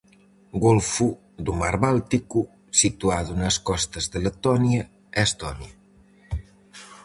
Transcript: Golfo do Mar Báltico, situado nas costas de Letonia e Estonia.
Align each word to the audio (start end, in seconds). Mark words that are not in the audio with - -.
Golfo 0.65 1.07
do 1.45 1.53
Mar 1.61 1.75
Báltico, 1.85 2.39
situado 2.81 3.31
nas 3.41 3.55
costas 3.67 4.05
de 4.11 4.17
Letonia 4.25 4.83
e 5.17 5.19
Estonia. 5.29 5.73